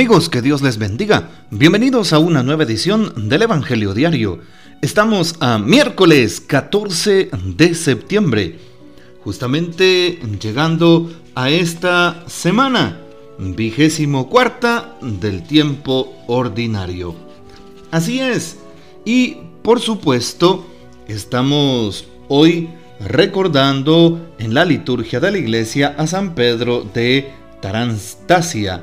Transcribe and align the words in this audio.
Amigos, 0.00 0.30
que 0.30 0.40
Dios 0.40 0.62
les 0.62 0.78
bendiga. 0.78 1.28
Bienvenidos 1.50 2.14
a 2.14 2.18
una 2.18 2.42
nueva 2.42 2.62
edición 2.62 3.28
del 3.28 3.42
Evangelio 3.42 3.92
Diario. 3.92 4.38
Estamos 4.80 5.34
a 5.40 5.58
miércoles 5.58 6.40
14 6.40 7.28
de 7.44 7.74
septiembre, 7.74 8.58
justamente 9.22 10.18
llegando 10.40 11.12
a 11.34 11.50
esta 11.50 12.24
semana, 12.28 12.98
vigésimo 13.38 14.30
cuarta 14.30 14.96
del 15.02 15.42
tiempo 15.42 16.16
ordinario. 16.28 17.14
Así 17.90 18.20
es, 18.20 18.56
y 19.04 19.36
por 19.62 19.80
supuesto, 19.80 20.66
estamos 21.08 22.06
hoy 22.28 22.70
recordando 23.00 24.34
en 24.38 24.54
la 24.54 24.64
liturgia 24.64 25.20
de 25.20 25.30
la 25.30 25.36
iglesia 25.36 25.94
a 25.98 26.06
San 26.06 26.34
Pedro 26.34 26.88
de 26.94 27.30
Tarantasia. 27.60 28.82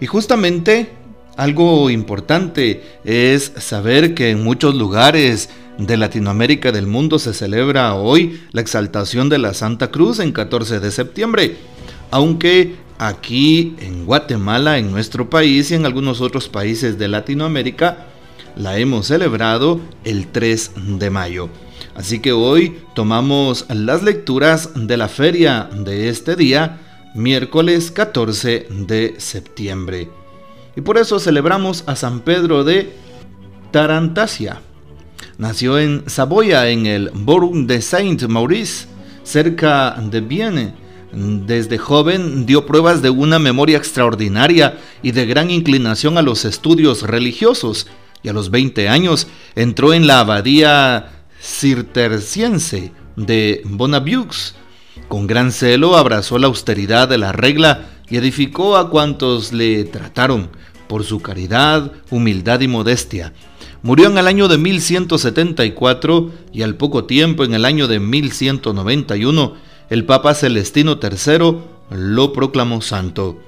Y 0.00 0.06
justamente 0.06 0.90
algo 1.36 1.90
importante 1.90 2.82
es 3.04 3.52
saber 3.58 4.14
que 4.14 4.30
en 4.30 4.42
muchos 4.42 4.74
lugares 4.74 5.48
de 5.78 5.96
Latinoamérica 5.96 6.72
del 6.72 6.86
mundo 6.86 7.18
se 7.18 7.32
celebra 7.32 7.94
hoy 7.94 8.40
la 8.52 8.60
exaltación 8.60 9.28
de 9.28 9.38
la 9.38 9.54
Santa 9.54 9.90
Cruz 9.90 10.18
en 10.18 10.32
14 10.32 10.80
de 10.80 10.90
septiembre, 10.90 11.56
aunque 12.10 12.76
aquí 12.98 13.74
en 13.80 14.04
Guatemala, 14.04 14.78
en 14.78 14.90
nuestro 14.90 15.30
país 15.30 15.70
y 15.70 15.74
en 15.74 15.86
algunos 15.86 16.20
otros 16.20 16.48
países 16.48 16.98
de 16.98 17.08
Latinoamérica, 17.08 18.06
la 18.56 18.78
hemos 18.78 19.06
celebrado 19.06 19.80
el 20.04 20.26
3 20.26 20.72
de 20.98 21.10
mayo. 21.10 21.48
Así 21.94 22.20
que 22.20 22.32
hoy 22.32 22.78
tomamos 22.94 23.64
las 23.68 24.02
lecturas 24.02 24.70
de 24.74 24.96
la 24.96 25.08
feria 25.08 25.68
de 25.72 26.08
este 26.08 26.36
día, 26.36 26.78
miércoles 27.14 27.90
14 27.90 28.66
de 28.70 29.14
septiembre. 29.18 30.08
Y 30.76 30.80
por 30.80 30.98
eso 30.98 31.18
celebramos 31.18 31.84
a 31.86 31.96
San 31.96 32.20
Pedro 32.20 32.64
de 32.64 32.92
Tarantasia. 33.70 34.60
Nació 35.38 35.78
en 35.78 36.04
Saboya, 36.06 36.68
en 36.68 36.86
el 36.86 37.10
Bourg 37.12 37.66
de 37.66 37.82
Saint-Maurice, 37.82 38.86
cerca 39.22 39.92
de 40.00 40.20
Vienne. 40.20 40.74
Desde 41.12 41.76
joven 41.76 42.46
dio 42.46 42.66
pruebas 42.66 43.02
de 43.02 43.10
una 43.10 43.38
memoria 43.38 43.76
extraordinaria 43.76 44.78
y 45.02 45.10
de 45.10 45.26
gran 45.26 45.50
inclinación 45.50 46.18
a 46.18 46.22
los 46.22 46.44
estudios 46.44 47.02
religiosos, 47.02 47.88
y 48.22 48.28
a 48.28 48.32
los 48.32 48.50
20 48.50 48.88
años 48.88 49.26
entró 49.56 49.92
en 49.92 50.06
la 50.06 50.20
abadía 50.20 51.24
cisterciense 51.40 52.92
de 53.16 53.62
Bonavieux. 53.64 54.54
Con 55.08 55.26
gran 55.26 55.52
celo 55.52 55.96
abrazó 55.96 56.38
la 56.38 56.46
austeridad 56.46 57.08
de 57.08 57.18
la 57.18 57.32
regla 57.32 57.86
y 58.08 58.16
edificó 58.16 58.76
a 58.76 58.90
cuantos 58.90 59.52
le 59.52 59.84
trataron 59.84 60.50
por 60.88 61.04
su 61.04 61.20
caridad, 61.20 61.92
humildad 62.10 62.60
y 62.60 62.68
modestia. 62.68 63.32
Murió 63.82 64.08
en 64.08 64.18
el 64.18 64.26
año 64.26 64.48
de 64.48 64.58
1174 64.58 66.30
y 66.52 66.62
al 66.62 66.74
poco 66.74 67.04
tiempo, 67.04 67.44
en 67.44 67.54
el 67.54 67.64
año 67.64 67.88
de 67.88 68.00
1191, 68.00 69.54
el 69.88 70.04
Papa 70.04 70.34
Celestino 70.34 70.98
III 71.00 71.56
lo 71.90 72.32
proclamó 72.32 72.82
santo. 72.82 73.40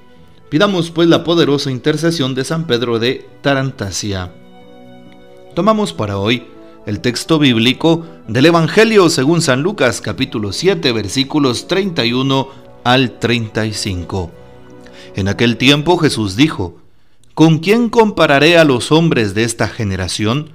Pidamos 0.48 0.90
pues 0.90 1.08
la 1.08 1.24
poderosa 1.24 1.70
intercesión 1.70 2.34
de 2.34 2.44
San 2.44 2.66
Pedro 2.66 2.98
de 2.98 3.26
Tarantasia. 3.42 4.32
Tomamos 5.54 5.92
para 5.92 6.18
hoy 6.18 6.44
el 6.84 7.00
texto 7.00 7.38
bíblico 7.38 8.04
del 8.26 8.46
Evangelio 8.46 9.08
según 9.08 9.40
San 9.40 9.62
Lucas 9.62 10.00
capítulo 10.00 10.52
7 10.52 10.92
versículos 10.92 11.68
31 11.68 12.48
al 12.82 13.18
35. 13.20 14.32
En 15.14 15.28
aquel 15.28 15.56
tiempo 15.58 15.96
Jesús 15.98 16.34
dijo, 16.34 16.80
¿Con 17.34 17.60
quién 17.60 17.88
compararé 17.88 18.58
a 18.58 18.64
los 18.64 18.90
hombres 18.90 19.34
de 19.34 19.44
esta 19.44 19.68
generación? 19.68 20.50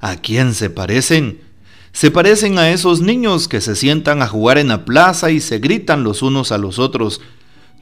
¿A 0.00 0.16
quién 0.16 0.54
se 0.54 0.70
parecen? 0.70 1.40
Se 1.92 2.10
parecen 2.10 2.58
a 2.58 2.70
esos 2.70 3.00
niños 3.00 3.46
que 3.46 3.60
se 3.60 3.76
sientan 3.76 4.22
a 4.22 4.28
jugar 4.28 4.58
en 4.58 4.68
la 4.68 4.84
plaza 4.84 5.30
y 5.30 5.40
se 5.40 5.58
gritan 5.58 6.04
los 6.04 6.22
unos 6.22 6.52
a 6.52 6.58
los 6.58 6.78
otros. 6.78 7.20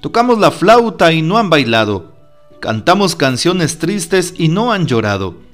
Tocamos 0.00 0.38
la 0.38 0.50
flauta 0.50 1.12
y 1.12 1.22
no 1.22 1.38
han 1.38 1.48
bailado. 1.48 2.12
Cantamos 2.60 3.14
canciones 3.14 3.78
tristes 3.78 4.34
y 4.36 4.48
no 4.48 4.72
han 4.72 4.86
llorado 4.86 5.44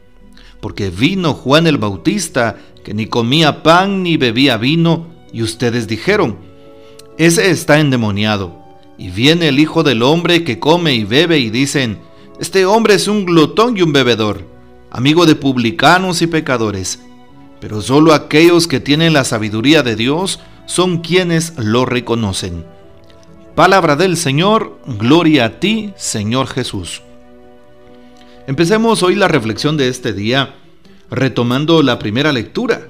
porque 0.60 0.90
vino 0.90 1.34
Juan 1.34 1.66
el 1.66 1.78
Bautista, 1.78 2.56
que 2.84 2.94
ni 2.94 3.06
comía 3.06 3.62
pan 3.62 4.02
ni 4.02 4.16
bebía 4.16 4.56
vino, 4.56 5.06
y 5.32 5.42
ustedes 5.42 5.86
dijeron, 5.86 6.38
ese 7.18 7.50
está 7.50 7.80
endemoniado. 7.80 8.58
Y 8.98 9.10
viene 9.10 9.48
el 9.48 9.58
Hijo 9.58 9.82
del 9.82 10.02
Hombre 10.02 10.44
que 10.44 10.58
come 10.58 10.94
y 10.94 11.04
bebe 11.04 11.38
y 11.38 11.50
dicen, 11.50 11.98
este 12.38 12.64
hombre 12.66 12.94
es 12.94 13.08
un 13.08 13.26
glotón 13.26 13.76
y 13.76 13.82
un 13.82 13.92
bebedor, 13.92 14.46
amigo 14.90 15.26
de 15.26 15.34
publicanos 15.34 16.22
y 16.22 16.26
pecadores. 16.26 17.00
Pero 17.60 17.82
solo 17.82 18.14
aquellos 18.14 18.66
que 18.66 18.80
tienen 18.80 19.12
la 19.12 19.24
sabiduría 19.24 19.82
de 19.82 19.96
Dios 19.96 20.40
son 20.66 20.98
quienes 20.98 21.54
lo 21.58 21.84
reconocen. 21.84 22.64
Palabra 23.54 23.96
del 23.96 24.16
Señor, 24.16 24.78
gloria 24.86 25.44
a 25.44 25.60
ti, 25.60 25.92
Señor 25.96 26.46
Jesús. 26.46 27.02
Empecemos 28.50 29.04
hoy 29.04 29.14
la 29.14 29.28
reflexión 29.28 29.76
de 29.76 29.86
este 29.86 30.12
día 30.12 30.56
retomando 31.08 31.84
la 31.84 32.00
primera 32.00 32.32
lectura, 32.32 32.88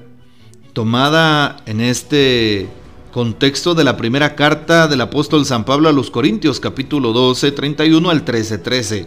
tomada 0.73 1.59
en 1.67 1.83
este 1.83 2.67
contexto 3.13 3.75
de 3.75 3.85
la 3.85 3.99
primera 3.99 4.37
carta 4.37 4.89
del 4.89 5.03
apóstol 5.03 5.45
San 5.45 5.67
Pablo 5.67 5.91
a 5.91 5.93
los 5.93 6.11
Corintios, 6.11 6.61
capítulo 6.61 7.13
12, 7.13 7.53
31 7.53 8.09
al 8.09 8.25
13, 8.25 8.57
13. 8.57 9.07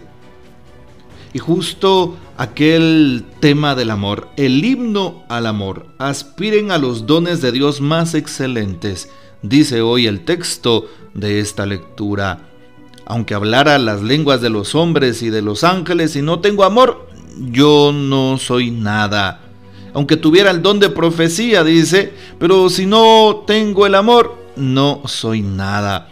Y 1.33 1.39
justo 1.39 2.17
aquel 2.37 3.25
tema 3.39 3.73
del 3.73 3.89
amor, 3.89 4.29
el 4.37 4.63
himno 4.63 5.23
al 5.29 5.47
amor, 5.47 5.87
aspiren 5.97 6.69
a 6.69 6.77
los 6.77 7.07
dones 7.07 7.41
de 7.41 7.51
Dios 7.51 7.81
más 7.81 8.13
excelentes, 8.13 9.09
dice 9.41 9.81
hoy 9.81 10.05
el 10.05 10.23
texto 10.23 10.87
de 11.15 11.39
esta 11.39 11.65
lectura. 11.65 12.52
Aunque 13.05 13.33
hablara 13.33 13.77
las 13.77 14.01
lenguas 14.01 14.41
de 14.41 14.49
los 14.49 14.75
hombres 14.75 15.21
y 15.21 15.29
de 15.29 15.41
los 15.41 15.63
ángeles 15.63 16.15
y 16.15 16.21
no 16.21 16.39
tengo 16.39 16.63
amor, 16.63 17.07
yo 17.51 17.91
no 17.93 18.37
soy 18.37 18.71
nada. 18.71 19.41
Aunque 19.93 20.17
tuviera 20.17 20.51
el 20.51 20.61
don 20.61 20.79
de 20.79 20.89
profecía, 20.89 21.63
dice, 21.63 22.13
pero 22.39 22.69
si 22.69 22.85
no 22.85 23.43
tengo 23.45 23.85
el 23.85 23.95
amor, 23.95 24.35
no 24.55 25.01
soy 25.05 25.41
nada. 25.41 26.09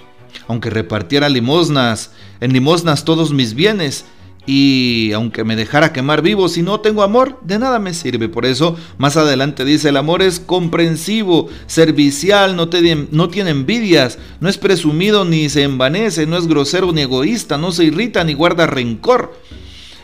Aunque 0.48 0.70
repartiera 0.70 1.30
limosnas, 1.30 2.12
en 2.40 2.54
limosnas 2.54 3.06
todos 3.06 3.32
mis 3.32 3.54
bienes, 3.54 4.06
y 4.46 5.12
aunque 5.14 5.44
me 5.44 5.56
dejara 5.56 5.94
quemar 5.94 6.24
vivo, 6.24 6.50
si 6.50 6.64
no 6.64 6.80
tengo 6.80 7.04
amor, 7.04 7.40
de 7.44 7.60
nada 7.60 7.78
me 7.78 7.94
sirve. 7.94 8.28
Por 8.28 8.46
eso, 8.46 8.76
más 8.98 9.16
adelante 9.16 9.66
dice, 9.66 9.90
el 9.90 9.98
amor 9.98 10.24
es 10.24 10.40
comprensivo, 10.40 11.48
servicial, 11.68 12.56
no, 12.56 12.70
no 13.12 13.30
tiene 13.30 13.52
envidias, 13.52 14.18
no 14.40 14.50
es 14.50 14.58
presumido 14.58 15.26
ni 15.26 15.48
se 15.50 15.64
envanece, 15.64 16.26
no 16.26 16.38
es 16.38 16.48
grosero 16.48 16.92
ni 16.92 17.02
egoísta, 17.02 17.58
no 17.58 17.72
se 17.72 17.86
irrita 17.86 18.24
ni 18.24 18.34
guarda 18.34 18.66
rencor. 18.66 19.36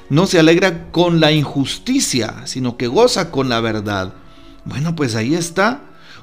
No 0.09 0.25
se 0.25 0.40
alegra 0.40 0.92
con 0.92 1.19
la 1.19 1.34
injusticia, 1.34 2.44
sino 2.46 2.78
que 2.78 2.88
goza 2.88 3.30
con 3.31 3.50
la 3.50 3.59
verdad. 3.59 4.14
Bueno, 4.64 4.96
pues 4.96 5.16
ahí 5.16 5.34
está. 5.34 5.81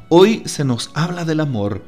Hoy 0.09 0.43
se 0.47 0.65
nos 0.65 0.91
habla 0.95 1.25
del 1.25 1.41
amor. 1.41 1.83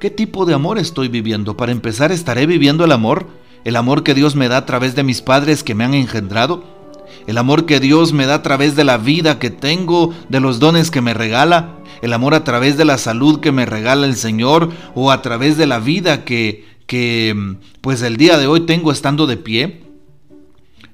¿Qué 0.00 0.10
tipo 0.10 0.44
de 0.44 0.52
amor 0.52 0.78
estoy 0.78 1.08
viviendo? 1.08 1.56
Para 1.56 1.72
empezar, 1.72 2.12
¿estaré 2.12 2.44
viviendo 2.44 2.84
el 2.84 2.92
amor? 2.92 3.26
El 3.64 3.76
amor 3.76 4.02
que 4.02 4.14
Dios 4.14 4.34
me 4.36 4.48
da 4.48 4.58
a 4.58 4.66
través 4.66 4.94
de 4.94 5.02
mis 5.02 5.22
padres 5.22 5.62
que 5.62 5.74
me 5.74 5.84
han 5.84 5.94
engendrado, 5.94 6.64
el 7.26 7.38
amor 7.38 7.66
que 7.66 7.80
Dios 7.80 8.12
me 8.12 8.26
da 8.26 8.34
a 8.36 8.42
través 8.42 8.74
de 8.74 8.84
la 8.84 8.98
vida 8.98 9.38
que 9.38 9.50
tengo, 9.50 10.12
de 10.28 10.40
los 10.40 10.58
dones 10.58 10.90
que 10.90 11.00
me 11.00 11.14
regala, 11.14 11.78
el 12.02 12.12
amor 12.12 12.34
a 12.34 12.44
través 12.44 12.76
de 12.76 12.84
la 12.84 12.98
salud 12.98 13.40
que 13.40 13.52
me 13.52 13.64
regala 13.64 14.06
el 14.06 14.16
Señor 14.16 14.70
o 14.94 15.10
a 15.12 15.22
través 15.22 15.56
de 15.56 15.66
la 15.66 15.78
vida 15.78 16.24
que, 16.24 16.64
que 16.86 17.56
pues 17.80 18.02
el 18.02 18.16
día 18.16 18.38
de 18.38 18.48
hoy 18.48 18.60
tengo 18.66 18.90
estando 18.90 19.26
de 19.26 19.36
pie. 19.36 19.82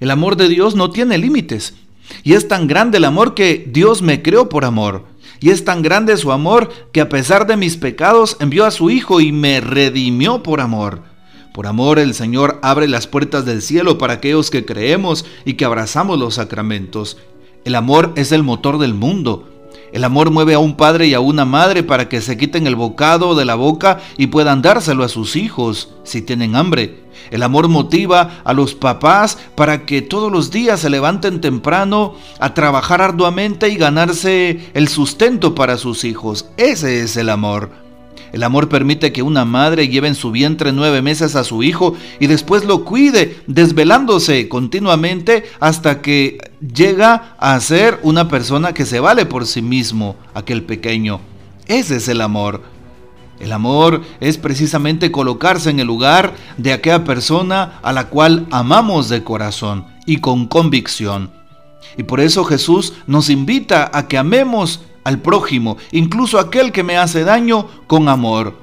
El 0.01 0.11
amor 0.11 0.37
de 0.37 0.49
Dios 0.49 0.75
no 0.75 0.91
tiene 0.91 1.17
límites. 1.17 1.75
Y 2.23 2.35
es 2.35 2.47
tan 2.47 2.67
grande 2.67 2.99
el 2.99 3.05
amor 3.05 3.35
que 3.35 3.67
Dios 3.71 4.03
me 4.03 4.23
creó 4.23 4.49
por 4.49 4.65
amor. 4.65 5.07
Y 5.41 5.51
es 5.51 5.65
tan 5.65 5.83
grande 5.83 6.17
su 6.17 6.31
amor 6.31 6.71
que 6.93 7.01
a 7.01 7.09
pesar 7.09 7.47
de 7.47 7.57
mis 7.57 7.77
pecados 7.77 8.37
envió 8.41 8.67
a 8.67 8.71
su 8.71 8.91
Hijo 8.91 9.21
y 9.21 9.33
me 9.33 9.61
redimió 9.61 10.43
por 10.43 10.61
amor. 10.61 11.03
Por 11.59 11.67
amor 11.67 11.99
el 11.99 12.15
Señor 12.15 12.61
abre 12.63 12.87
las 12.87 13.09
puertas 13.09 13.45
del 13.45 13.63
cielo 13.63 13.99
para 13.99 14.13
aquellos 14.13 14.49
que 14.49 14.65
creemos 14.65 15.25
y 15.45 15.55
que 15.55 15.65
abrazamos 15.65 16.17
los 16.17 16.35
sacramentos. 16.35 17.17
El 17.65 17.75
amor 17.75 18.13
es 18.15 18.31
el 18.31 18.45
motor 18.45 18.79
del 18.79 18.95
mundo. 18.95 19.49
El 19.93 20.05
amor 20.05 20.31
mueve 20.31 20.55
a 20.55 20.61
un 20.61 20.77
padre 20.77 21.09
y 21.09 21.15
a 21.15 21.21
una 21.21 21.45
madre 21.45 21.83
para 21.83 22.09
que 22.09 22.21
se 22.21 22.37
quiten 22.37 22.69
el 22.69 22.77
bocado 22.77 23.35
de 23.35 23.45
la 23.45 23.57
boca 23.57 23.99
y 24.17 24.29
puedan 24.29 24.63
dárselo 24.63 25.03
a 25.03 25.09
sus 25.09 25.35
hijos 25.35 25.93
si 26.05 26.23
tienen 26.23 26.55
hambre. 26.55 27.01
El 27.33 27.43
amor 27.43 27.67
motiva 27.67 28.41
a 28.45 28.53
los 28.53 28.77
papás 28.77 29.37
para 29.57 29.85
que 29.85 30.01
todos 30.01 30.31
los 30.31 30.53
días 30.53 30.79
se 30.79 30.91
levanten 30.91 31.41
temprano 31.41 32.15
a 32.39 32.55
trabajar 32.55 33.03
arduamente 33.03 33.69
y 33.69 33.75
ganarse 33.75 34.71
el 34.75 34.87
sustento 34.87 35.57
para 35.57 35.77
sus 35.77 36.05
hijos. 36.05 36.47
Ese 36.57 37.03
es 37.03 37.17
el 37.17 37.29
amor. 37.29 37.88
El 38.33 38.43
amor 38.43 38.69
permite 38.69 39.13
que 39.13 39.23
una 39.23 39.45
madre 39.45 39.89
lleve 39.89 40.09
en 40.09 40.15
su 40.15 40.31
vientre 40.31 40.73
nueve 40.73 41.03
meses 41.03 41.35
a 41.35 41.45
su 41.45 41.63
hijo 41.63 41.95
y 42.21 42.27
después 42.27 42.65
lo 42.65 42.85
cuide, 42.85 43.39
desvelándose 43.47 44.49
continuamente 44.49 45.45
hasta 45.61 46.03
que 46.03 46.39
llega 46.61 47.37
a 47.39 47.59
ser 47.61 47.99
una 48.03 48.29
persona 48.29 48.73
que 48.73 48.87
se 48.87 49.01
vale 49.01 49.27
por 49.27 49.47
sí 49.47 49.63
mismo, 49.63 50.17
aquel 50.35 50.63
pequeño. 50.63 51.21
Ese 51.67 51.97
es 51.97 52.09
el 52.09 52.21
amor. 52.21 52.63
El 53.41 53.53
amor 53.53 54.03
es 54.21 54.37
precisamente 54.37 55.13
colocarse 55.13 55.71
en 55.71 55.79
el 55.79 55.87
lugar 55.87 56.35
de 56.57 56.73
aquella 56.73 57.05
persona 57.05 57.79
a 57.83 57.93
la 57.93 58.09
cual 58.09 58.47
amamos 58.51 59.09
de 59.09 59.23
corazón 59.23 59.87
y 60.07 60.19
con 60.19 60.47
convicción. 60.47 61.31
Y 61.97 62.03
por 62.03 62.21
eso 62.21 62.45
Jesús 62.45 62.95
nos 63.07 63.31
invita 63.31 63.91
a 63.93 64.09
que 64.09 64.19
amemos 64.19 64.81
al 65.09 65.23
prójimo, 65.23 65.79
incluso 65.91 66.39
aquel 66.39 66.71
que 66.71 66.83
me 66.83 66.99
hace 66.99 67.25
daño, 67.25 67.67
con 67.87 68.11
amor. 68.11 68.59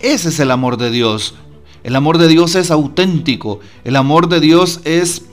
Ese 0.00 0.30
es 0.30 0.40
el 0.40 0.50
amor 0.50 0.76
de 0.76 0.90
Dios. 0.90 1.36
El 1.84 1.94
amor 1.94 2.18
de 2.18 2.26
Dios 2.26 2.56
es 2.56 2.72
auténtico. 2.72 3.60
El 3.84 3.94
amor 3.94 4.28
de 4.28 4.40
Dios 4.40 4.80
es, 4.82 5.26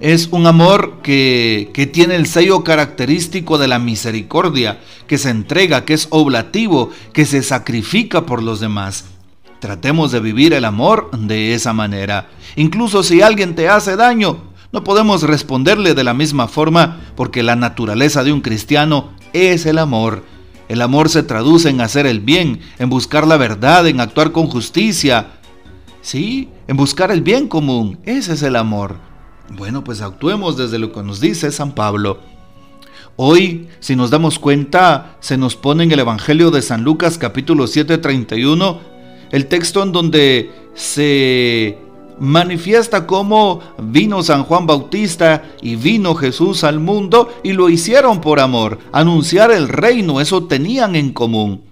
es 0.00 0.28
un 0.32 0.46
amor 0.46 1.00
que, 1.02 1.70
que 1.72 1.86
tiene 1.86 2.16
el 2.16 2.26
sello 2.26 2.62
característico 2.62 3.56
de 3.56 3.68
la 3.68 3.78
misericordia, 3.78 4.80
que 5.06 5.16
se 5.16 5.30
entrega, 5.30 5.86
que 5.86 5.94
es 5.94 6.08
oblativo, 6.10 6.90
que 7.14 7.24
se 7.24 7.42
sacrifica 7.42 8.26
por 8.26 8.42
los 8.42 8.60
demás. 8.60 9.06
Tratemos 9.60 10.12
de 10.12 10.20
vivir 10.20 10.52
el 10.52 10.66
amor 10.66 11.10
de 11.12 11.54
esa 11.54 11.72
manera. 11.72 12.28
Incluso 12.54 13.02
si 13.02 13.22
alguien 13.22 13.54
te 13.54 13.70
hace 13.70 13.96
daño, 13.96 14.42
no 14.70 14.84
podemos 14.84 15.22
responderle 15.22 15.94
de 15.94 16.04
la 16.04 16.12
misma 16.12 16.46
forma 16.46 17.00
porque 17.16 17.42
la 17.42 17.56
naturaleza 17.56 18.22
de 18.22 18.32
un 18.32 18.42
cristiano 18.42 19.16
es 19.32 19.66
el 19.66 19.78
amor. 19.78 20.24
El 20.68 20.82
amor 20.82 21.08
se 21.08 21.22
traduce 21.22 21.70
en 21.70 21.80
hacer 21.80 22.06
el 22.06 22.20
bien, 22.20 22.60
en 22.78 22.90
buscar 22.90 23.26
la 23.26 23.36
verdad, 23.36 23.86
en 23.86 24.00
actuar 24.00 24.32
con 24.32 24.48
justicia. 24.48 25.38
Sí, 26.02 26.50
en 26.66 26.76
buscar 26.76 27.10
el 27.10 27.22
bien 27.22 27.48
común. 27.48 27.98
Ese 28.04 28.34
es 28.34 28.42
el 28.42 28.56
amor. 28.56 28.96
Bueno, 29.50 29.82
pues 29.82 30.02
actuemos 30.02 30.56
desde 30.56 30.78
lo 30.78 30.92
que 30.92 31.02
nos 31.02 31.20
dice 31.20 31.50
San 31.50 31.72
Pablo. 31.72 32.20
Hoy, 33.16 33.68
si 33.80 33.96
nos 33.96 34.10
damos 34.10 34.38
cuenta, 34.38 35.16
se 35.20 35.36
nos 35.36 35.56
pone 35.56 35.84
en 35.84 35.90
el 35.90 36.00
Evangelio 36.00 36.50
de 36.50 36.62
San 36.62 36.84
Lucas 36.84 37.18
capítulo 37.18 37.66
7, 37.66 37.98
31, 37.98 38.80
el 39.32 39.46
texto 39.46 39.82
en 39.82 39.90
donde 39.90 40.52
se 40.74 41.78
manifiesta 42.20 43.06
cómo 43.06 43.60
vino 43.78 44.22
San 44.22 44.44
Juan 44.44 44.66
Bautista 44.66 45.44
y 45.62 45.76
vino 45.76 46.14
Jesús 46.14 46.64
al 46.64 46.80
mundo 46.80 47.32
y 47.42 47.52
lo 47.52 47.68
hicieron 47.68 48.20
por 48.20 48.40
amor. 48.40 48.78
Anunciar 48.92 49.50
el 49.50 49.68
reino, 49.68 50.20
eso 50.20 50.44
tenían 50.44 50.96
en 50.96 51.12
común. 51.12 51.62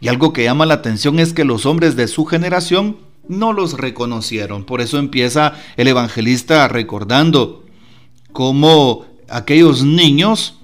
Y 0.00 0.08
algo 0.08 0.32
que 0.32 0.44
llama 0.44 0.66
la 0.66 0.74
atención 0.74 1.18
es 1.18 1.32
que 1.32 1.44
los 1.44 1.66
hombres 1.66 1.96
de 1.96 2.08
su 2.08 2.24
generación 2.24 2.96
no 3.28 3.52
los 3.52 3.74
reconocieron. 3.74 4.64
Por 4.64 4.80
eso 4.80 4.98
empieza 4.98 5.54
el 5.76 5.88
evangelista 5.88 6.66
recordando 6.68 7.64
cómo 8.32 9.06
aquellos 9.28 9.82
niños, 9.82 10.58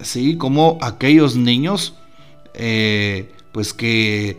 sí, 0.00 0.36
como 0.36 0.78
aquellos 0.80 1.36
niños, 1.36 1.94
eh, 2.54 3.32
pues 3.52 3.72
que 3.72 4.38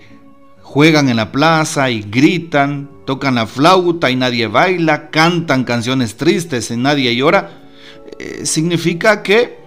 juegan 0.72 1.10
en 1.10 1.18
la 1.18 1.34
plaza 1.34 1.92
y 1.92 2.02
gritan, 2.02 2.90
tocan 3.06 3.36
la 3.36 3.46
flauta 3.46 4.10
y 4.10 4.16
nadie 4.16 4.48
baila, 4.48 5.10
cantan 5.10 5.66
canciones 5.66 6.16
tristes 6.16 6.72
y 6.72 6.78
nadie 6.78 7.14
llora, 7.14 7.60
eh, 8.18 8.46
significa 8.46 9.22
que, 9.22 9.60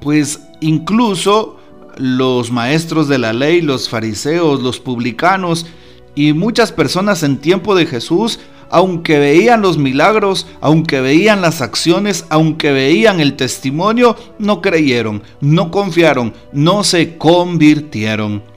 pues 0.00 0.38
incluso 0.60 1.58
los 1.96 2.52
maestros 2.52 3.08
de 3.08 3.18
la 3.18 3.32
ley, 3.32 3.60
los 3.60 3.88
fariseos, 3.88 4.62
los 4.62 4.78
publicanos 4.78 5.66
y 6.14 6.32
muchas 6.32 6.70
personas 6.70 7.24
en 7.24 7.38
tiempo 7.38 7.74
de 7.74 7.86
Jesús, 7.86 8.38
aunque 8.70 9.18
veían 9.18 9.62
los 9.62 9.78
milagros, 9.78 10.46
aunque 10.60 11.00
veían 11.00 11.40
las 11.40 11.60
acciones, 11.60 12.24
aunque 12.28 12.70
veían 12.70 13.18
el 13.18 13.34
testimonio, 13.34 14.14
no 14.38 14.62
creyeron, 14.62 15.24
no 15.40 15.72
confiaron, 15.72 16.34
no 16.52 16.84
se 16.84 17.18
convirtieron. 17.18 18.49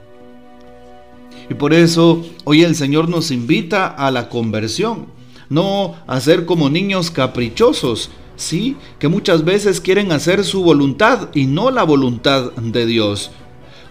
Y 1.50 1.54
por 1.56 1.74
eso 1.74 2.24
hoy 2.44 2.64
el 2.64 2.76
Señor 2.76 3.10
nos 3.10 3.32
invita 3.32 3.88
a 3.88 4.12
la 4.12 4.30
conversión, 4.30 5.08
no 5.50 5.96
a 6.08 6.20
ser 6.20 6.46
como 6.46 6.70
niños 6.70 7.12
caprichosos, 7.12 8.10
sí, 8.36 8.78
que 9.00 9.08
muchas 9.08 9.44
veces 9.44 9.82
quieren 9.82 10.12
hacer 10.12 10.44
su 10.44 10.64
voluntad 10.64 11.30
y 11.34 11.46
no 11.46 11.72
la 11.72 11.84
voluntad 11.84 12.52
de 12.54 12.86
Dios, 12.86 13.32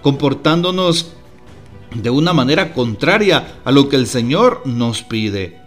comportándonos 0.03 1.12
de 1.94 2.11
una 2.11 2.33
manera 2.33 2.73
contraria 2.73 3.61
a 3.65 3.71
lo 3.71 3.89
que 3.89 3.97
el 3.97 4.06
Señor 4.06 4.62
nos 4.65 5.03
pide. 5.03 5.61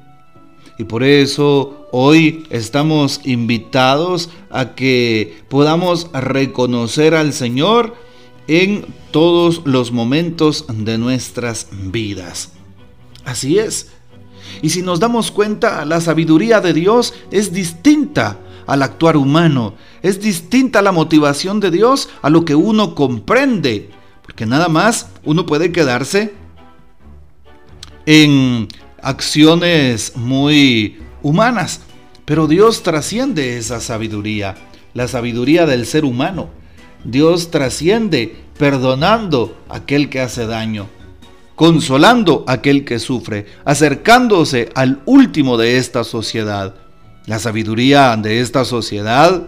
Y 0.78 0.84
por 0.84 1.04
eso 1.04 1.88
hoy 1.92 2.46
estamos 2.50 3.22
invitados 3.24 4.30
a 4.50 4.76
que 4.76 5.38
podamos 5.50 6.12
reconocer 6.12 7.16
al 7.16 7.32
Señor 7.32 7.96
en 8.48 8.86
todos 9.12 9.62
los 9.66 9.92
momentos 9.92 10.66
de 10.68 10.98
nuestras 10.98 11.68
vidas. 11.72 12.52
Así 13.24 13.58
es. 13.58 13.92
Y 14.62 14.70
si 14.70 14.82
nos 14.82 15.00
damos 15.00 15.32
cuenta, 15.32 15.86
la 15.86 16.02
sabiduría 16.02 16.62
de 16.62 16.74
Dios 16.74 17.14
es 17.32 17.52
distinta 17.52 18.40
al 18.68 18.82
actuar 18.82 19.18
humano, 19.18 19.76
es 20.02 20.22
distinta 20.22 20.82
la 20.82 20.92
motivación 20.92 21.60
de 21.60 21.72
Dios 21.72 22.10
a 22.22 22.30
lo 22.30 22.46
que 22.46 22.56
uno 22.56 22.96
comprende, 22.96 23.90
porque 24.24 24.46
nada 24.46 24.70
más 24.70 25.10
uno 25.24 25.46
puede 25.46 25.72
quedarse 25.72 26.34
en 28.06 28.68
acciones 29.02 30.14
muy 30.16 31.00
humanas, 31.22 31.82
pero 32.26 32.48
Dios 32.48 32.82
trasciende 32.82 33.58
esa 33.58 33.80
sabiduría, 33.80 34.56
la 34.94 35.08
sabiduría 35.08 35.66
del 35.66 35.86
ser 35.86 36.06
humano. 36.06 36.50
Dios 37.06 37.52
trasciende 37.52 38.36
perdonando 38.58 39.56
a 39.70 39.78
aquel 39.78 40.10
que 40.10 40.22
hace 40.22 40.48
daño, 40.48 40.88
consolando 41.56 42.44
a 42.48 42.54
aquel 42.54 42.84
que 42.84 42.98
sufre, 42.98 43.46
acercándose 43.64 44.70
al 44.74 45.02
último 45.06 45.58
de 45.58 45.78
esta 45.78 46.04
sociedad. 46.04 46.74
La 47.28 47.38
sabiduría 47.38 48.18
de 48.18 48.42
esta 48.42 48.66
sociedad 48.66 49.44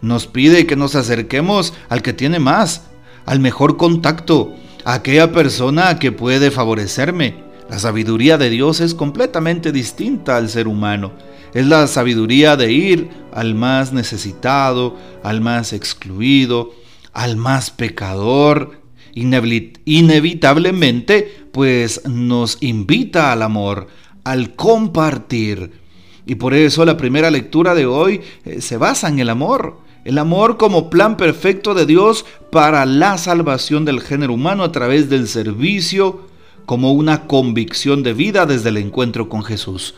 nos 0.00 0.26
pide 0.26 0.66
que 0.66 0.74
nos 0.74 0.94
acerquemos 0.94 1.74
al 1.90 2.00
que 2.00 2.14
tiene 2.14 2.38
más, 2.38 2.84
al 3.26 3.40
mejor 3.40 3.76
contacto, 3.76 4.54
a 4.84 4.94
aquella 4.94 5.32
persona 5.32 5.98
que 5.98 6.12
puede 6.12 6.50
favorecerme. 6.50 7.44
La 7.68 7.78
sabiduría 7.78 8.38
de 8.38 8.48
Dios 8.48 8.80
es 8.80 8.94
completamente 8.94 9.70
distinta 9.70 10.36
al 10.36 10.48
ser 10.48 10.66
humano. 10.66 11.12
Es 11.52 11.66
la 11.66 11.86
sabiduría 11.86 12.56
de 12.56 12.72
ir 12.72 13.10
al 13.32 13.54
más 13.54 13.92
necesitado, 13.92 14.96
al 15.22 15.40
más 15.42 15.72
excluido, 15.72 16.72
al 17.12 17.36
más 17.36 17.70
pecador, 17.70 18.80
inevitablemente 19.14 21.42
pues 21.52 22.08
nos 22.08 22.58
invita 22.62 23.32
al 23.32 23.42
amor, 23.42 23.88
al 24.24 24.54
compartir. 24.54 25.82
Y 26.24 26.36
por 26.36 26.54
eso 26.54 26.84
la 26.84 26.96
primera 26.96 27.30
lectura 27.30 27.74
de 27.74 27.86
hoy 27.86 28.20
eh, 28.44 28.60
se 28.60 28.76
basa 28.76 29.08
en 29.08 29.18
el 29.18 29.28
amor. 29.28 29.78
El 30.04 30.18
amor 30.18 30.56
como 30.56 30.90
plan 30.90 31.16
perfecto 31.16 31.74
de 31.74 31.86
Dios 31.86 32.24
para 32.50 32.86
la 32.86 33.18
salvación 33.18 33.84
del 33.84 34.00
género 34.00 34.34
humano 34.34 34.64
a 34.64 34.72
través 34.72 35.08
del 35.08 35.28
servicio, 35.28 36.26
como 36.66 36.92
una 36.92 37.26
convicción 37.26 38.02
de 38.02 38.14
vida 38.14 38.46
desde 38.46 38.70
el 38.70 38.78
encuentro 38.78 39.28
con 39.28 39.44
Jesús. 39.44 39.94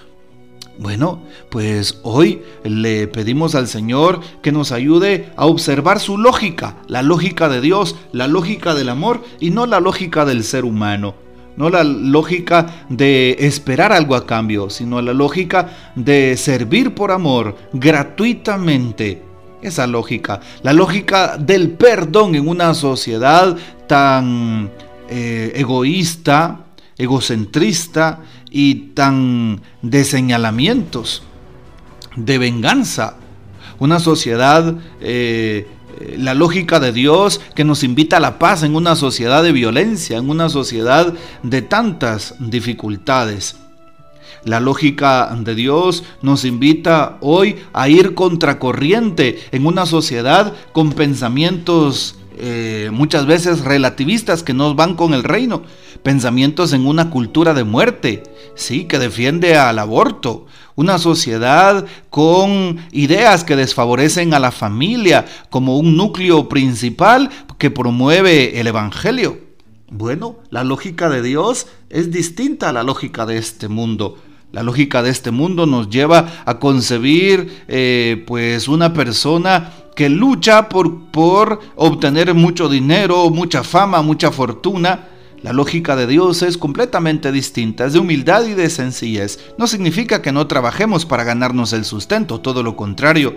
Bueno, 0.79 1.21
pues 1.51 2.01
hoy 2.03 2.43
le 2.65 3.07
pedimos 3.07 3.55
al 3.55 3.69
Señor 3.69 4.21
que 4.43 4.51
nos 4.51 4.73
ayude 4.73 5.31
a 5.37 5.47
observar 5.47 6.01
su 6.01 6.19
lógica, 6.19 6.77
la 6.89 7.03
lógica 7.03 7.49
de 7.49 7.61
Dios, 7.61 7.95
la 8.11 8.27
lógica 8.27 8.75
del 8.75 8.89
amor 8.89 9.23
y 9.39 9.51
no 9.51 9.67
la 9.67 9.79
lógica 9.79 10.25
del 10.25 10.43
ser 10.43 10.65
humano. 10.65 11.15
No 11.57 11.71
la 11.71 11.85
lógica 11.85 12.87
de 12.89 13.37
esperar 13.39 13.93
algo 13.93 14.17
a 14.17 14.27
cambio, 14.27 14.69
sino 14.69 15.01
la 15.01 15.13
lógica 15.13 15.93
de 15.95 16.37
servir 16.37 16.93
por 16.93 17.13
amor 17.13 17.57
gratuitamente. 17.73 19.23
Esa 19.63 19.87
lógica, 19.87 20.41
la 20.63 20.73
lógica 20.73 21.39
del 21.39 21.71
perdón 21.71 22.35
en 22.35 22.49
una 22.49 22.75
sociedad 22.75 23.57
tan 23.87 24.73
eh, 25.09 25.53
egoísta, 25.55 26.65
egocentrista 26.99 28.21
y 28.57 28.77
tan 28.95 29.63
de 29.83 30.05
señalamientos, 30.05 31.25
de 32.15 32.39
venganza. 32.39 33.17
Una 33.81 33.99
sociedad, 33.99 34.77
eh, 35.01 35.67
la 36.17 36.35
lógica 36.35 36.79
de 36.79 36.93
Dios 36.93 37.41
que 37.57 37.65
nos 37.65 37.83
invita 37.83 38.19
a 38.19 38.21
la 38.21 38.39
paz 38.39 38.63
en 38.63 38.77
una 38.77 38.95
sociedad 38.95 39.43
de 39.43 39.51
violencia, 39.51 40.19
en 40.19 40.31
una 40.31 40.49
sociedad 40.49 41.15
de 41.43 41.63
tantas 41.63 42.37
dificultades. 42.39 43.57
La 44.45 44.61
lógica 44.61 45.37
de 45.37 45.57
Dios 45.57 46.05
nos 46.23 46.45
invita 46.45 47.19
hoy 47.23 47.57
a 47.73 47.89
ir 47.89 48.15
contracorriente 48.15 49.41
en 49.51 49.67
una 49.67 49.85
sociedad 49.85 50.53
con 50.73 50.93
pensamientos 50.93 52.15
eh, 52.37 52.91
muchas 52.93 53.27
veces 53.27 53.61
relativistas 53.61 54.43
que 54.43 54.55
no 54.55 54.75
van 54.75 54.97
con 54.97 55.15
el 55.15 55.23
reino, 55.23 55.63
pensamientos 56.05 56.73
en 56.75 56.87
una 56.87 57.11
cultura 57.11 57.55
de 57.55 57.65
muerte, 57.65 58.23
sí, 58.55 58.85
que 58.85 59.01
defiende 59.01 59.57
al 59.57 59.79
aborto, 59.81 60.47
una 60.77 60.99
sociedad 60.99 61.87
con 62.11 62.79
ideas 62.93 63.43
que 63.43 63.57
desfavorecen 63.57 64.35
a 64.35 64.39
la 64.39 64.53
familia 64.53 65.25
como 65.51 65.79
un 65.79 65.97
núcleo 65.97 66.49
principal 66.49 67.31
que 67.59 67.71
promueve 67.71 68.61
el 68.61 68.67
Evangelio. 68.67 69.39
Bueno, 69.91 70.37
la 70.51 70.63
lógica 70.63 71.09
de 71.09 71.23
Dios 71.23 71.69
es 71.89 72.11
distinta 72.11 72.69
a 72.69 72.73
la 72.73 72.83
lógica 72.83 73.25
de 73.25 73.39
este 73.39 73.69
mundo. 73.69 74.19
La 74.53 74.63
lógica 74.63 75.03
de 75.03 75.11
este 75.11 75.31
mundo 75.31 75.67
nos 75.67 75.89
lleva 75.89 76.43
a 76.45 76.59
concebir 76.59 77.65
eh, 77.67 78.23
pues 78.27 78.69
una 78.69 78.93
persona 78.93 79.73
que 79.97 80.11
lucha 80.11 80.69
por, 80.69 81.07
por 81.11 81.61
obtener 81.77 82.35
mucho 82.35 82.69
dinero, 82.69 83.31
mucha 83.31 83.63
fama, 83.63 84.03
mucha 84.03 84.31
fortuna, 84.31 85.09
la 85.45 85.53
lógica 85.53 85.95
de 85.95 86.07
Dios 86.07 86.41
es 86.41 86.57
completamente 86.57 87.31
distinta, 87.31 87.85
es 87.85 87.93
de 87.93 87.99
humildad 87.99 88.47
y 88.47 88.55
de 88.55 88.71
sencillez. 88.71 89.39
No 89.59 89.67
significa 89.67 90.23
que 90.23 90.33
no 90.33 90.47
trabajemos 90.47 91.05
para 91.05 91.23
ganarnos 91.23 91.75
el 91.75 91.85
sustento, 91.85 92.41
todo 92.41 92.63
lo 92.63 92.77
contrario. 92.77 93.35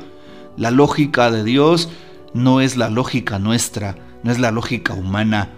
La 0.55 0.71
lógica 0.71 1.29
de 1.31 1.43
Dios 1.43 1.89
no 2.33 2.61
es 2.61 2.77
la 2.77 2.89
lógica 2.89 3.39
nuestra, 3.39 3.97
no 4.23 4.31
es 4.31 4.39
la 4.39 4.51
lógica 4.51 4.93
humana. 4.93 5.49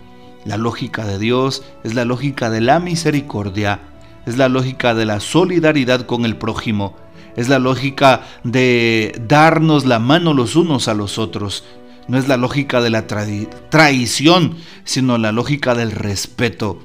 La 0.43 0.57
lógica 0.57 1.05
de 1.05 1.19
Dios 1.19 1.61
es 1.83 1.93
la 1.93 2.03
lógica 2.03 2.49
de 2.49 2.61
la 2.61 2.79
misericordia, 2.79 3.81
es 4.25 4.35
la 4.35 4.49
lógica 4.49 4.95
de 4.95 5.05
la 5.05 5.19
solidaridad 5.19 6.07
con 6.07 6.25
el 6.25 6.35
prójimo, 6.35 6.95
es 7.35 7.47
la 7.47 7.59
lógica 7.59 8.23
de 8.43 9.21
darnos 9.27 9.85
la 9.85 9.99
mano 9.99 10.33
los 10.33 10.55
unos 10.55 10.87
a 10.87 10.95
los 10.95 11.19
otros, 11.19 11.63
no 12.09 12.17
es 12.17 12.27
la 12.27 12.37
lógica 12.37 12.81
de 12.81 12.89
la 12.89 13.07
traición, 13.07 14.55
sino 14.83 15.17
la 15.17 15.31
lógica 15.31 15.75
del 15.75 15.91
respeto. 15.91 16.79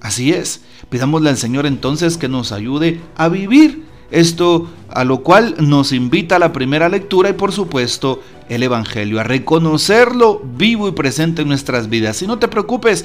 Así 0.00 0.32
es, 0.32 0.62
pidámosle 0.88 1.28
al 1.28 1.36
Señor 1.36 1.66
entonces 1.66 2.16
que 2.16 2.28
nos 2.28 2.52
ayude 2.52 3.00
a 3.16 3.28
vivir 3.28 3.84
esto 4.10 4.68
a 4.88 5.04
lo 5.04 5.22
cual 5.22 5.54
nos 5.58 5.92
invita 5.92 6.38
la 6.38 6.52
primera 6.52 6.88
lectura 6.88 7.30
y 7.30 7.34
por 7.34 7.52
supuesto 7.52 8.22
el 8.48 8.62
Evangelio, 8.62 9.20
a 9.20 9.22
reconocerlo 9.22 10.42
vivo 10.56 10.88
y 10.88 10.92
presente 10.92 11.42
en 11.42 11.48
nuestras 11.48 11.88
vidas. 11.88 12.20
Y 12.22 12.26
no 12.26 12.38
te 12.38 12.48
preocupes, 12.48 13.04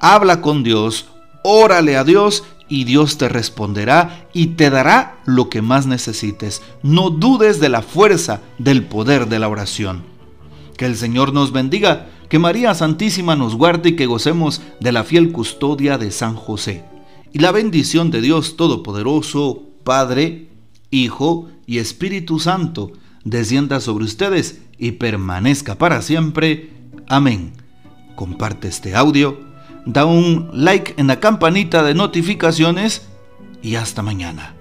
habla 0.00 0.40
con 0.40 0.64
Dios, 0.64 1.06
órale 1.44 1.96
a 1.96 2.04
Dios 2.04 2.42
y 2.68 2.84
Dios 2.84 3.18
te 3.18 3.28
responderá 3.28 4.26
y 4.32 4.48
te 4.48 4.70
dará 4.70 5.18
lo 5.26 5.48
que 5.50 5.62
más 5.62 5.86
necesites. 5.86 6.62
No 6.82 7.10
dudes 7.10 7.60
de 7.60 7.68
la 7.68 7.82
fuerza, 7.82 8.40
del 8.58 8.84
poder 8.84 9.28
de 9.28 9.38
la 9.38 9.48
oración. 9.48 10.13
Que 10.76 10.86
el 10.86 10.96
Señor 10.96 11.32
nos 11.32 11.52
bendiga, 11.52 12.06
que 12.28 12.38
María 12.38 12.74
Santísima 12.74 13.36
nos 13.36 13.54
guarde 13.54 13.90
y 13.90 13.96
que 13.96 14.06
gocemos 14.06 14.62
de 14.80 14.92
la 14.92 15.04
fiel 15.04 15.32
custodia 15.32 15.98
de 15.98 16.10
San 16.10 16.34
José. 16.34 16.84
Y 17.32 17.38
la 17.38 17.52
bendición 17.52 18.10
de 18.10 18.20
Dios 18.20 18.56
Todopoderoso, 18.56 19.62
Padre, 19.84 20.48
Hijo 20.90 21.48
y 21.66 21.78
Espíritu 21.78 22.38
Santo, 22.38 22.92
descienda 23.24 23.80
sobre 23.80 24.04
ustedes 24.04 24.60
y 24.78 24.92
permanezca 24.92 25.76
para 25.76 26.02
siempre. 26.02 26.70
Amén. 27.08 27.52
Comparte 28.14 28.68
este 28.68 28.94
audio, 28.94 29.40
da 29.86 30.04
un 30.04 30.50
like 30.52 30.94
en 30.96 31.08
la 31.08 31.20
campanita 31.20 31.82
de 31.82 31.94
notificaciones 31.94 33.06
y 33.62 33.76
hasta 33.76 34.02
mañana. 34.02 34.54